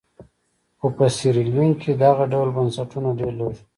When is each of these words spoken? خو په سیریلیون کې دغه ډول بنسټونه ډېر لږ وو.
خو 0.79 0.87
په 0.97 1.05
سیریلیون 1.17 1.71
کې 1.81 1.91
دغه 2.03 2.23
ډول 2.33 2.49
بنسټونه 2.57 3.09
ډېر 3.19 3.33
لږ 3.39 3.53
وو. 3.57 3.61